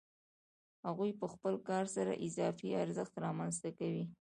هغوی 0.85 1.11
په 1.19 1.25
خپل 1.33 1.53
کار 1.69 1.85
سره 1.95 2.13
اضافي 2.27 2.69
ارزښت 2.83 3.13
رامنځته 3.25 3.69
کوي 3.79 4.03